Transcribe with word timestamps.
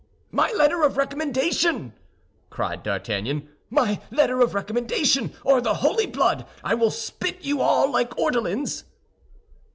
"My 0.31 0.51
letter 0.53 0.81
of 0.81 0.97
recommendation!" 0.97 1.93
cried 2.49 2.81
D'Artagnan, 2.81 3.47
"my 3.69 4.01
letter 4.09 4.41
of 4.41 4.55
recommendation! 4.55 5.35
or, 5.43 5.61
the 5.61 5.75
holy 5.75 6.07
blood, 6.07 6.47
I 6.63 6.73
will 6.73 6.89
spit 6.89 7.43
you 7.43 7.61
all 7.61 7.91
like 7.91 8.17
ortolans!" 8.17 8.85